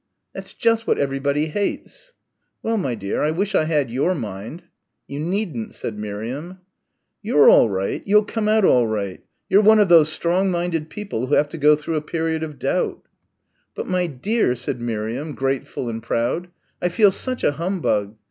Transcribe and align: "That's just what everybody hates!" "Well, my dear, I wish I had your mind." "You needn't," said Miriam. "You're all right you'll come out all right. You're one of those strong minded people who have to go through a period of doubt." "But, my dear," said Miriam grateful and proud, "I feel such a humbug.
"That's 0.33 0.55
just 0.55 0.87
what 0.87 0.97
everybody 0.97 1.45
hates!" 1.49 2.13
"Well, 2.63 2.75
my 2.75 2.95
dear, 2.95 3.21
I 3.21 3.29
wish 3.29 3.53
I 3.53 3.65
had 3.65 3.91
your 3.91 4.15
mind." 4.15 4.63
"You 5.05 5.19
needn't," 5.19 5.75
said 5.75 5.95
Miriam. 5.95 6.57
"You're 7.21 7.51
all 7.51 7.69
right 7.69 8.01
you'll 8.03 8.25
come 8.25 8.47
out 8.47 8.65
all 8.65 8.87
right. 8.87 9.23
You're 9.47 9.61
one 9.61 9.77
of 9.77 9.89
those 9.89 10.11
strong 10.11 10.49
minded 10.49 10.89
people 10.89 11.27
who 11.27 11.35
have 11.35 11.49
to 11.49 11.57
go 11.59 11.75
through 11.75 11.97
a 11.97 12.01
period 12.01 12.41
of 12.41 12.57
doubt." 12.57 13.03
"But, 13.75 13.85
my 13.85 14.07
dear," 14.07 14.55
said 14.55 14.81
Miriam 14.81 15.35
grateful 15.35 15.87
and 15.87 16.01
proud, 16.01 16.47
"I 16.81 16.89
feel 16.89 17.11
such 17.11 17.43
a 17.43 17.51
humbug. 17.51 18.15